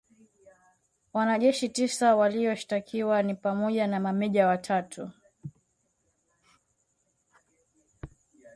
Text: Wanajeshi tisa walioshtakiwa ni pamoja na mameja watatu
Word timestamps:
Wanajeshi 1.13 1.69
tisa 1.69 2.15
walioshtakiwa 2.15 3.23
ni 3.23 3.35
pamoja 3.35 3.87
na 3.87 3.99
mameja 3.99 4.47
watatu 4.47 5.11